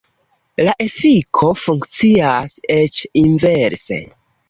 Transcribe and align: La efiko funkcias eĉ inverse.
La 0.67 0.73
efiko 0.85 1.51
funkcias 1.65 2.59
eĉ 2.81 3.01
inverse. 3.25 4.05